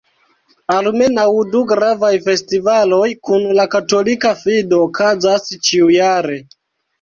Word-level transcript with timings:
Almenaŭ 0.75 1.25
du 1.55 1.59
gravaj 1.71 2.09
festivaloj 2.27 3.03
kun 3.29 3.45
la 3.59 3.67
katolika 3.77 4.33
fido 4.41 4.81
okazas 4.87 5.47
ĉiujare. 5.71 6.41